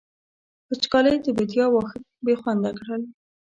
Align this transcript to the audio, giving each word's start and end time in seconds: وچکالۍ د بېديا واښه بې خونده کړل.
وچکالۍ 0.69 1.15
د 1.25 1.27
بېديا 1.37 1.65
واښه 1.71 1.97
بې 2.25 2.33
خونده 2.41 2.71
کړل. 2.79 3.01